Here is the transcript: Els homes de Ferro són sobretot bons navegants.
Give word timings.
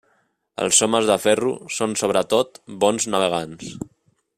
Els 0.63 0.79
homes 0.87 1.09
de 1.11 1.17
Ferro 1.25 1.53
són 1.77 1.95
sobretot 2.03 2.61
bons 2.85 3.11
navegants. 3.17 3.75